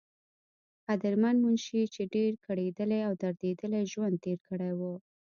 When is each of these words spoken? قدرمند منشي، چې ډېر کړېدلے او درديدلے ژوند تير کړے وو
قدرمند 0.87 1.37
منشي، 1.43 1.81
چې 1.93 2.01
ډېر 2.15 2.31
کړېدلے 2.45 2.99
او 3.07 3.13
درديدلے 3.23 3.81
ژوند 3.91 4.15
تير 4.23 4.39
کړے 4.49 4.71
وو 4.79 4.93